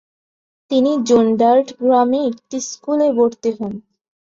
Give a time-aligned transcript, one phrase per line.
[0.71, 3.73] তিনি জুন্ডার্থ গ্রামের একটি স্কুলে ভর্তি হন।